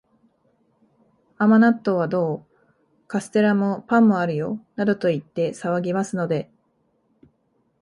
[1.37, 2.73] 甘納豆はどう？
[3.07, 6.49] カステラも、パンもあるよ、などと言って騒ぎますので、